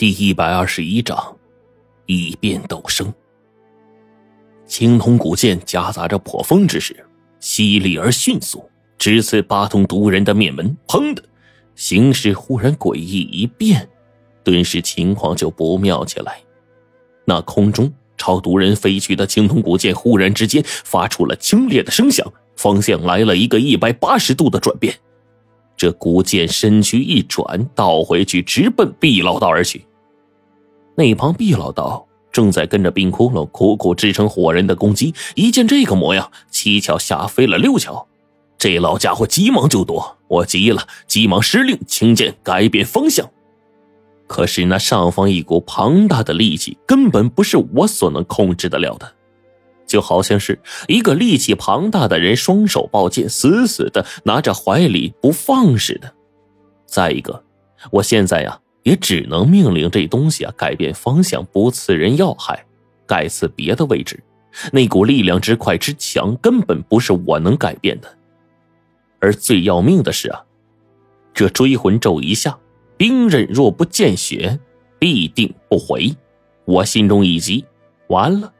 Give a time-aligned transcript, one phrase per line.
[0.00, 1.36] 第一百二十一章，
[2.06, 3.12] 异变陡升。
[4.64, 7.04] 青铜古剑夹杂着破风之势，
[7.38, 8.64] 犀利而迅速，
[8.96, 10.74] 直刺八通毒人的面门。
[10.88, 11.22] 砰的，
[11.74, 13.86] 形势忽然诡异一变，
[14.42, 16.40] 顿时情况就不妙起来。
[17.26, 22.26] 那空中朝毒人飞去的青铜古剑，忽然之间发出了清冽的声响，
[22.56, 24.94] 方向来了一个一百八十度的转变。
[25.76, 29.84] 这古剑身躯一转，倒回去，直奔毕老道而去。
[30.96, 38.06] 那旁毕老道正在跟着冰窟窿苦苦支撑火人的攻击，一见这个模样，七巧吓飞了六巧。
[38.58, 43.30] 这老家伙急忙就躲，我急了，急忙施令轻剑改变方向。
[44.26, 49.10] 可是那上方一股庞大的力气，根本不是我所能控制得了的，
[49.86, 56.12] 就好像是一个力气庞大的人双手抱剑，死死的拿着怀里不放似的。
[56.86, 57.42] 再一个，
[57.90, 58.60] 我现在呀。
[58.82, 62.64] 也只能命令这东西啊改变方向，不刺人要害，
[63.06, 64.22] 改刺别的位置。
[64.72, 68.16] 那股力量之快之强，根本不是我能改变的。
[69.20, 70.42] 而最要命的是啊，
[71.32, 72.58] 这追魂咒一下，
[72.96, 74.58] 兵刃若不见血，
[74.98, 76.16] 必定不回。
[76.64, 77.64] 我心中一急，
[78.08, 78.52] 完了，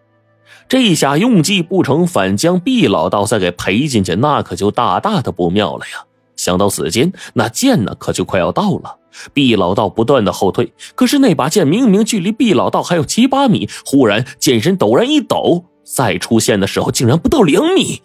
[0.68, 6.04] 这下用计不成，反将毕老道再给赔进去，那可就大大的不妙了呀。
[6.36, 8.96] 想到此间，那剑呢，可就快要到了。
[9.32, 18.02] 毕老道不断的后退，可是那把剑明明距离毕老道还有七八米，忽然剑身陡然一抖，再出现的时候竟然不到两米。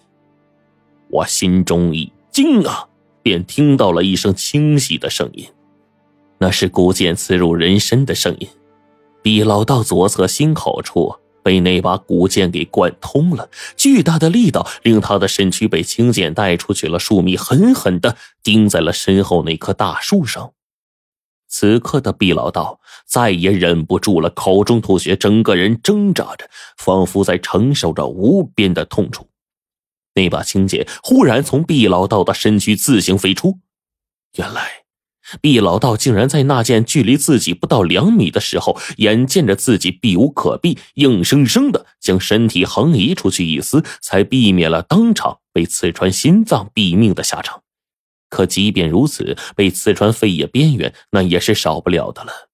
[1.10, 2.88] 我心中一惊啊，
[3.22, 5.48] 便听到了一声清晰的声音，
[6.40, 8.48] 那是古剑刺入人身的声音。
[9.22, 20.52] 毕老道左侧心口处被那把古剑给贯通了，巨大的力道令他的身躯被青剑带出去了数米，狠狠的钉在了身后那棵大树上。
[21.48, 29.28] 此刻的毕老道再也忍不住了，口中吐血，整个人挣扎着，仿佛在承受着无边的痛楚。
[30.16, 33.60] 那把青剑忽然从毕老道的身躯自行飞出，
[34.38, 34.64] 原来
[35.42, 47.65] 毕老道竟然在那件距离自己不到两米的时候，眼见着自己避无可避，硬生生的将身体横移出去一丝，才避免了当场被刺穿心脏毙命的下场。
[48.36, 52.50] 可即便如此，被刺穿肺叶边缘，那也是少不了的了。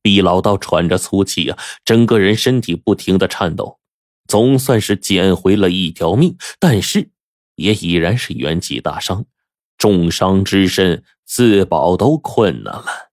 [0.00, 3.80] 毕老道喘着粗气啊，整个人身体不停的颤抖，
[4.28, 7.10] 总算是捡回了一条命，但是
[7.56, 9.24] 也已然是元气大伤，
[9.76, 13.10] 重伤之身自保都困难了。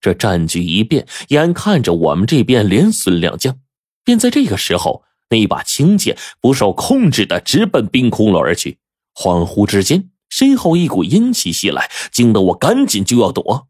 [0.00, 3.60] 这战局一变，眼看着我们这边连损两将，
[4.02, 8.78] 便在这个时候，那把青剑不受控制的直奔冰窟窿而去，
[9.14, 10.08] 恍惚之间。
[10.32, 13.68] 身后一股阴气袭来，惊得我赶紧就要躲。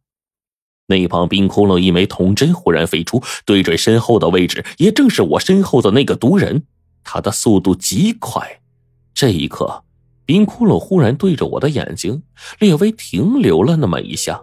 [0.86, 6.62] 那旁冰窟窿一枚铜针忽然飞出，对准身后的位置，也正是我身后的那个毒人。
[7.02, 8.60] 他的速度极快。
[9.12, 9.82] 这一刻，
[10.24, 12.22] 冰窟窿忽然对着我的眼睛
[12.60, 14.40] 略微停留了那么一下。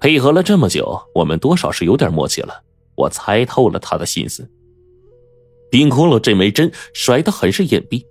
[0.00, 2.64] 配合了这么久，我们多少是有点默契了。
[2.96, 4.50] 我猜透了他的心思。
[5.70, 8.04] 冰窟窿这枚针甩得很是隐蔽，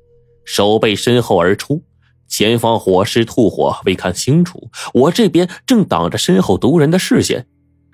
[0.45, 1.83] 手背身后而出。
[2.27, 4.69] 前方火势吐火，未看清楚。
[4.93, 7.45] 我这边正挡着身后毒人的视线，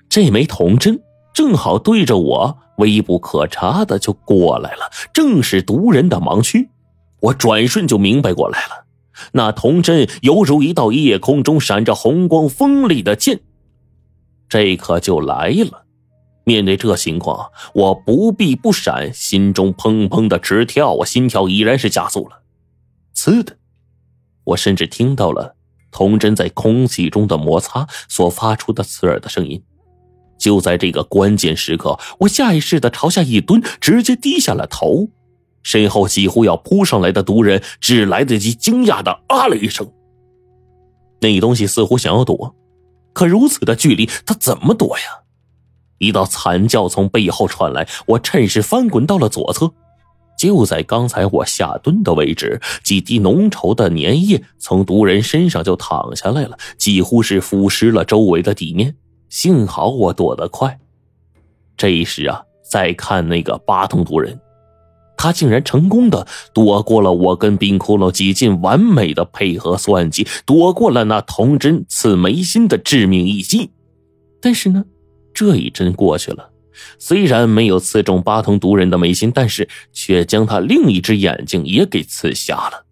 [0.08, 1.00] 这枚铜针
[1.34, 6.70] 正好对着我，微不可察的就过来了，正是毒人的盲区。
[7.20, 8.86] 我转瞬就明白过来了，
[9.32, 13.40] 那铜针犹如一道夜空中闪着红光锋利的剑，
[14.48, 15.84] 这可就来了。
[16.44, 22.42] 面对这情况，我不避不闪，心中砰砰的直跳，我心跳已然是加速了。
[23.14, 23.58] 呲的。
[24.50, 25.54] 我甚至听到了
[25.90, 29.62] 铜针在空气中的摩擦所发出的刺耳的声音。
[30.38, 35.08] 就在这个关键时刻，我下意识的朝下一蹲，直接低下了头。
[35.62, 39.86] 身后几乎要扑上来的毒人只来得及惊讶的啊了一声。
[41.20, 42.56] 那东西似乎想要躲，
[43.12, 45.04] 可如此的距离，他怎么躲呀？
[45.98, 49.70] 一道惨叫从背后传来，我趁势翻滚到了左侧。
[50.40, 58.96] 就在刚才我下蹲的位置，几滴浓稠的粘液从毒人身上就淌下来了，几乎是腐蚀了周围的地面。
[59.28, 60.78] 幸好我躲得快。
[61.76, 62.40] 这一时啊，
[62.70, 64.40] 再看那个八通毒人，
[65.14, 73.72] 他竟然成功的躲过了我跟冰窟窿几近完美的配合算计，躲过了那铜针刺眉心的致命一击。
[74.40, 74.86] 但是呢，
[75.34, 76.48] 这一针过去了。
[76.98, 82.86] 虽然没有刺中八通毒人的眉心，但是却将他另一只眼睛也给刺瞎了。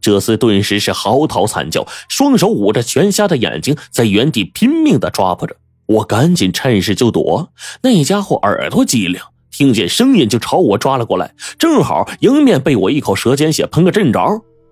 [0.00, 5.56] 这厮顿时是嚎啕惨叫，双手捂着全瞎的眼睛，在原地拼命的抓捕着。
[5.86, 7.52] 我赶紧趁势就躲。
[7.82, 9.20] 那家伙耳朵机灵，
[9.50, 14.20] 听见声音就朝我抓了过来，正好迎面被我一口舌尖血喷个正着，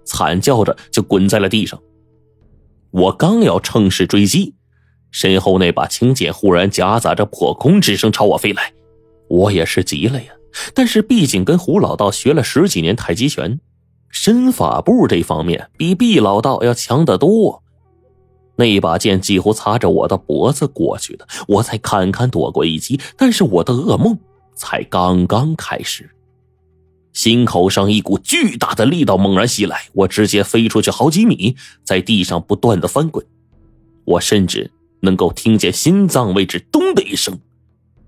[0.04, 1.80] 惨叫着就滚在了地上。
[2.92, 4.54] 我刚要乘势追击，
[5.10, 8.72] 身后那把青剑忽然夹杂着破空之声朝我飞来，
[9.28, 10.32] 我也是急了呀。
[10.74, 13.60] 但是毕竟跟胡老道学了十几年太极拳。
[14.08, 17.62] 身法步这方面比毕老道要强得多，
[18.56, 22.98] 那把剑几乎擦着我的脖子过去的，我才堪堪躲过一击。
[23.18, 24.18] 但是我的噩梦
[24.54, 26.08] 才刚刚开始，
[27.12, 31.54] 心口上一股巨大的力道猛然袭来，我直接飞出去好几米，
[31.84, 33.26] 在地上不断的翻滚，
[34.06, 34.70] 我甚至
[35.06, 37.38] 能够听见心脏位置咚的一声，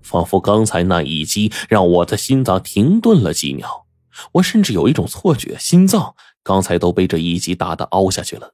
[0.03, 3.87] 仿佛刚才那一击让我的心脏停顿了几秒。
[4.33, 6.13] 我甚至有一种错觉，心脏
[6.43, 8.53] 刚才都被这一击打的凹下去了。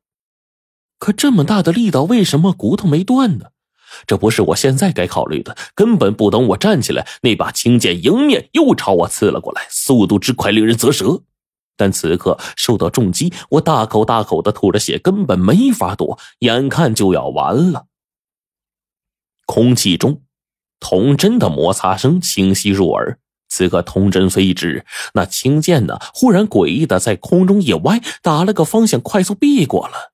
[0.97, 3.47] 可这么大的力道，为什么骨头没断呢？
[4.07, 5.55] 这不是我现在该考虑的。
[5.73, 11.21] 根本不等我站起来，那把青剑迎面又朝我刺了过来，速度之快令人啧舌。
[11.77, 17.87] 但此刻受到重击，我大口大口的吐着血，根本没法躲，眼看就要完了。
[19.45, 20.21] 空气中，
[20.79, 23.19] 铜针的摩擦声清晰入耳。
[23.47, 25.99] 此刻铜针飞至，那青剑呢？
[26.13, 30.13] 忽然诡异的在空中一歪，打了个方向，快速避过了。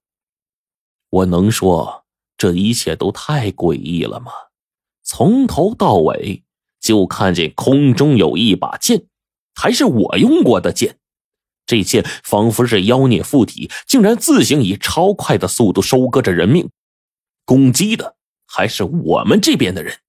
[1.10, 2.04] 我能说
[2.38, 4.32] 这一切都太诡异了吗？
[5.04, 6.44] 从头到尾
[6.80, 9.06] 就看见空中有一把剑，
[9.56, 10.98] 还是我用过的剑。
[11.66, 16.70] 这剑仿佛是妖孽附体，竟然自行以超快的速度收割着人命，
[17.46, 18.16] 攻击的
[18.52, 20.00] 还是我们这边的人。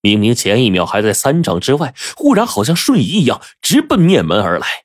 [0.00, 4.84] 明明前一秒还在三丈之外，忽然好像瞬移一样，直奔面门而来。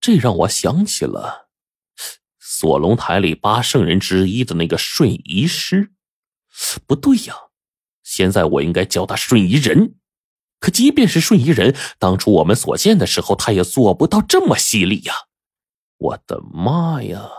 [0.00, 1.48] 这让我想起了
[2.38, 5.92] 锁龙台里八圣人之一的那个瞬移师。
[6.86, 7.34] 不对呀，
[8.02, 9.94] 现在我应该叫他瞬移人。
[10.58, 15.14] 可即便是瞬移人，当初我们所见的时候，他也做不到这么犀利呀！
[15.96, 17.30] 我的妈呀！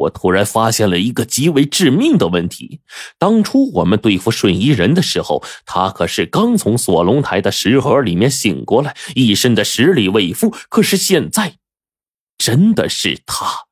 [0.00, 2.80] 我突然发现了一个极为致命的问题：
[3.18, 10.54] 当初我们对付瞬移人的时候，他可是刚从锁龙台的石盒里面醒过来，一身的实力未复。
[10.68, 11.56] 可是现在，
[12.38, 13.64] 真的是他，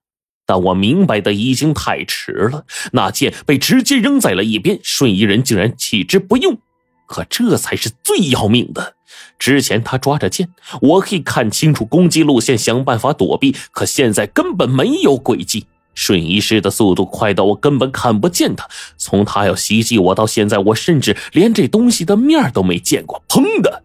[0.44, 2.66] 但我明白的已经太迟了。
[2.92, 6.58] 那剑被直接扔在了一边，瞬移人竟然弃之不用。
[7.06, 8.94] 可这才是最要命的。
[9.38, 10.50] 之前他抓着剑，
[10.82, 13.56] 我可以看清楚攻击路线，想办法躲避。
[13.70, 15.64] 可现在根本没有轨迹。
[15.98, 18.68] 瞬移师的速度快到我根本看不见他。
[18.96, 23.20] 从他要袭击我到现在，我甚至连这东西的面都没见过。
[23.28, 23.82] 砰的，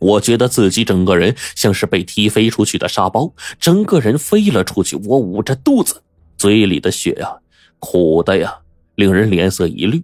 [0.00, 4.96] 我觉得自己整个人像是被踢飞出去的沙包，整个人飞了出去。
[4.96, 6.02] 我捂着肚子，
[6.36, 7.36] 嘴里的血呀，
[7.78, 8.58] 苦的呀，
[8.96, 10.02] 令人脸色一绿。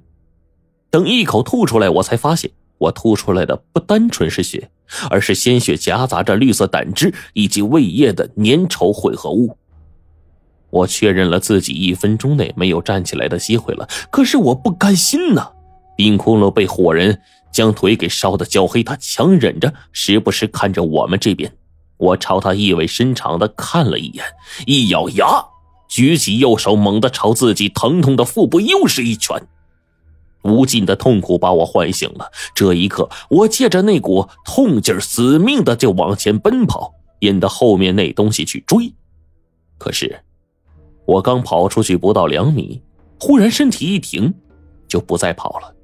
[0.88, 4.70] 等一口吐出来，我才发现，我吐出来的不单纯是血，
[5.10, 9.56] 而是鲜血夹杂着绿色胆汁以及胃液的粘稠混合物。
[10.70, 15.50] 我确认了自己一分钟内没有站起来的机会了，可是我不甘心呐！
[15.96, 17.20] 冰窟窿被火人
[17.52, 21.52] 将腿给烧得焦黑，他强忍着，时不时看着我们这边。
[21.98, 24.24] 我朝他意味深长的看了一眼，
[24.64, 25.26] 一咬牙，
[25.88, 29.42] 举起右手，猛地朝自己疼痛的腹部又是一拳。
[30.42, 38.94] 无尽的痛苦把我唤醒了，这一刻，我借着那股痛劲死命的就往前奔跑，引得后面那东西去追。
[39.76, 40.22] 可是。
[41.10, 42.80] 我刚跑出去不到两米，
[43.18, 44.32] 忽然身体一停，
[44.86, 45.74] 就不再跑了。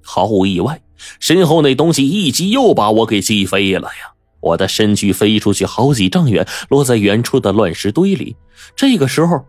[0.00, 0.80] 毫无意外，
[1.18, 4.14] 身后那东西一击又把我给击飞了呀！
[4.38, 8.36] 我的身躯飞出去好几丈远，落在远处的乱石堆里。
[8.76, 9.44] 这个时候，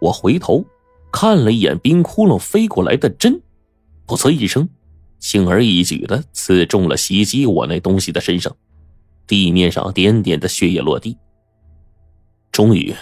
[0.00, 0.64] 我回头
[1.10, 3.42] 看了一眼冰窟窿飞过来的针，
[4.06, 4.68] 噗呲一声，
[5.18, 8.54] 轻而易举的刺中了袭击我那东西的身上，
[9.26, 11.16] 地面上点点的血液落地。
[12.52, 12.94] 终于。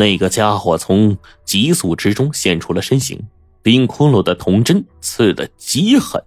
[0.00, 3.22] 那个家伙从急速之中现出了身形，
[3.60, 6.24] 冰窟窿的铜针刺得极狠，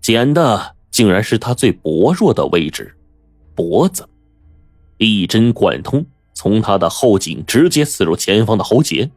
[0.00, 2.96] 剪的竟然是他最薄弱的位置——
[3.54, 4.08] 脖子，
[4.96, 9.10] 一针贯通，从他的后颈直接刺入前方的喉结。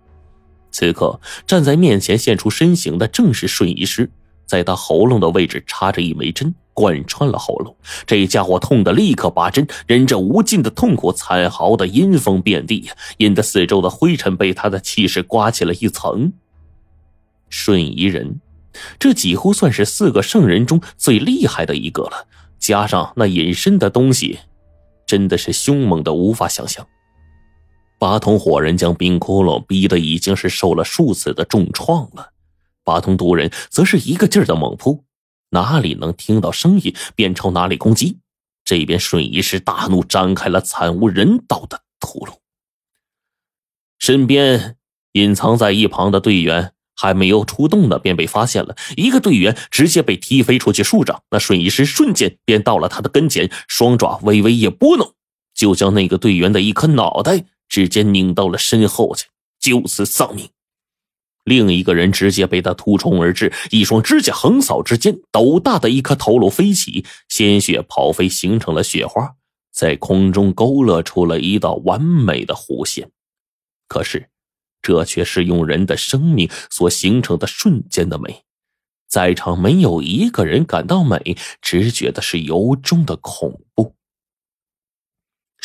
[0.69, 4.11] 此刻站在面前现出身形的正是顺仪师，
[4.45, 6.53] 在他喉咙的位置插着一枚针。
[6.77, 7.73] 贯穿了喉咙，
[8.05, 16.33] 这家伙痛得立刻拔针，忍着无尽的痛苦，惨嚎的阴风遍地，引得四周的灰尘被他的气势刮起了一层。
[17.47, 18.41] 瞬移人，
[18.99, 22.27] 这几乎算是四个圣人中最厉害的一个了，
[22.59, 24.39] 加上那隐身的东西，
[25.05, 26.85] 真的是凶猛的无法想象。
[27.97, 32.31] 八通火人将冰窟窿逼得已经是受了数次的重创了。
[32.85, 35.03] 八通毒人则是一个劲儿的猛扑，
[35.49, 38.19] 哪里能听到声音便朝哪里攻击。
[38.63, 42.35] 这边瞬移师大怒，展开了惨无人道的屠戮。
[43.99, 44.77] 身边
[45.13, 48.75] 隐藏在一旁的队员还没有出动呢，便被发现了。
[48.95, 55.13] 一个队员直接被踢飞出去数丈，那瞬移师瞬间便到了他的跟前，双爪微微一拨弄，
[55.53, 59.27] 就将那个队员的一颗脑袋直接拧到了身后去，
[59.59, 60.49] 就此丧命。
[61.45, 69.35] 另一个人直接被他突冲而至，一双指甲横扫之间，斗大的一颗头颅飞起，鲜血跑飞，形成了雪花，
[69.71, 73.11] 在空中勾勒出了一道完美的弧线。
[73.87, 74.29] 可是，
[74.81, 78.43] 这却是用人的生命所形成的瞬间的美，
[79.07, 83.93] 在场没有一个人感到美，只觉得是由衷的恐怖。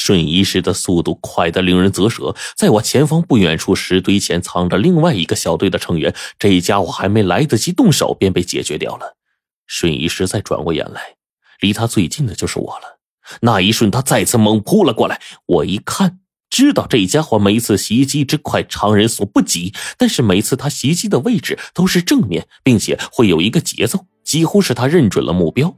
[0.00, 9.18] 瞬移时的速度快得令人啧舌，在我前方不远处石堆前藏着另外一个小队的成员，这家伙还没来得及动手便被解决掉了。
[9.66, 11.16] 瞬移时再转过眼来，
[11.60, 12.98] 离他最近的就是我了。
[13.42, 15.20] 那一瞬，他再次猛扑了过来。
[15.44, 19.74] 我一看，知道这家伙每一次袭击之快，常人所不及。
[19.98, 25.76] 但是每次他袭击的位置都是正面，并且会有一个节奏，几乎是他认准了目标。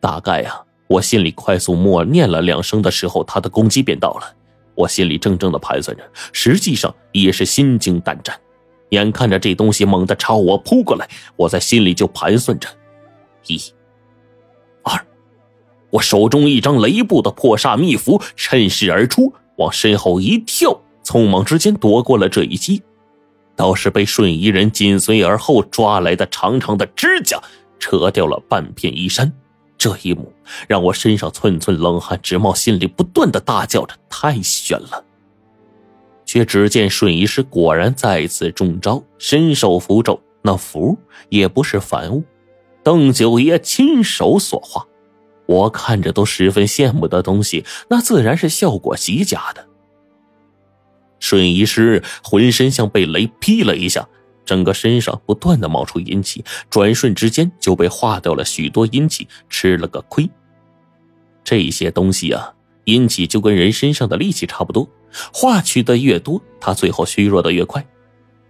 [0.00, 0.64] 大概啊。
[0.90, 4.34] 我心里快速默念了两声的时候，他的攻击便到了。
[4.74, 8.36] 我心里怔怔的盘算着，实际上也是心惊胆战。
[8.88, 12.68] 眼看着这东西猛地朝我扑过来，我在心里就盘算着：
[13.46, 13.56] 一、
[14.82, 15.00] 二，
[15.90, 22.82] 我手中一张雷布的破煞秘符趁势而出，往身后一跳，匆忙之间躲过了这一击，
[23.54, 27.40] 倒是被瞬移人紧随而后抓来的长长的指甲
[27.78, 29.32] 扯掉了半片衣衫。
[29.80, 30.30] 这一幕
[30.68, 35.02] 让我身上寸寸冷汗直冒，心里不断的大叫着：“太悬了！”
[36.26, 40.98] 却只见瞬移师果然再次中招，身受符咒，那符
[41.30, 42.22] 也不是凡物，
[42.84, 44.86] 邓九爷亲手所画，
[45.46, 49.66] 我看着都十分羡慕的东西，那自然是效果极佳的。
[51.20, 54.06] 瞬移师浑身像被雷劈了一下。
[54.44, 60.28] 整个身上不断的冒出阴气，转瞬之间就被化掉了许多阴气，吃了个亏。
[61.44, 62.52] 这些东西啊，
[62.84, 64.88] 阴气就跟人身上的力气差不多，
[65.32, 67.84] 化去的越多，他最后虚弱的越快。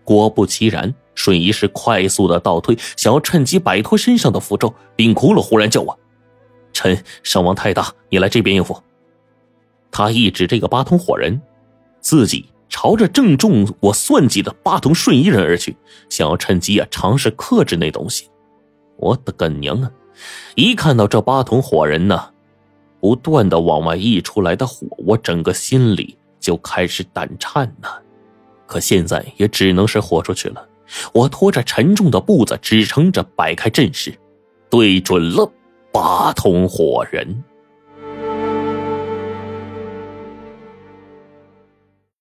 [0.05, 4.75] 果不其然，瞬移时快速的倒退，想要趁机摆脱身上的符咒。
[4.97, 5.99] 冰窟窿忽然叫我
[6.73, 8.83] ：“臣伤亡太大，你来这边应付。”
[9.93, 11.41] 他一指这个八通火人，
[12.01, 12.47] 自己。
[12.83, 15.77] 朝着正中我算计的八通瞬移人而去，
[16.09, 18.31] 想要趁机啊尝试克制那东西。
[18.97, 19.91] 我的个娘啊！
[20.55, 22.31] 一看到这八通火人呢，
[22.99, 27.91] 不断的往外溢出来的火，我整个心里就开始胆颤呐。
[28.67, 30.67] 可现在也只能是豁出去了。
[31.13, 34.19] 我拖着沉重的步子，支撑着摆开阵势，
[34.71, 35.53] 对准了
[35.93, 37.45] 八通火人。